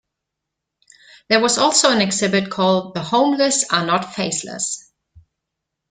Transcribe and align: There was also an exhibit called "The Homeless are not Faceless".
There 1.29 1.39
was 1.41 1.59
also 1.59 1.91
an 1.91 2.01
exhibit 2.01 2.49
called 2.49 2.95
"The 2.95 3.03
Homeless 3.03 3.65
are 3.69 3.85
not 3.85 4.15
Faceless". 4.15 4.91